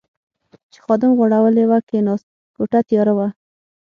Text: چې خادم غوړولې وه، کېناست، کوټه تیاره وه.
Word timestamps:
چې 0.71 0.79
خادم 0.85 1.11
غوړولې 1.17 1.63
وه، 1.69 1.79
کېناست، 1.89 2.27
کوټه 2.55 2.79
تیاره 2.87 3.13
وه. 3.17 3.27